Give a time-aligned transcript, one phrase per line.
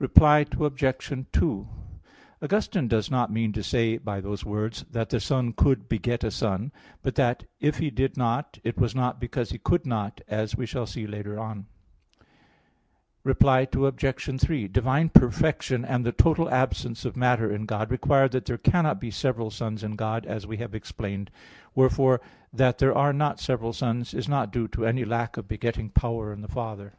[0.00, 1.26] Reply Obj.
[1.30, 1.68] 2:
[2.42, 6.32] Augustine does not mean to say by those words that the Son could beget a
[6.32, 10.56] Son: but that if He did not, it was not because He could not, as
[10.56, 11.66] we shall see later on
[13.22, 13.34] (Q.
[13.34, 13.34] 42, A.
[13.34, 13.84] 6, ad 3).
[13.84, 14.40] Reply Obj.
[14.40, 18.98] 3: Divine perfection and the total absence of matter in God require that there cannot
[19.00, 21.30] be several Sons in God, as we have explained.
[21.76, 22.20] Wherefore
[22.52, 26.32] that there are not several Sons is not due to any lack of begetting power
[26.32, 26.94] in the Father.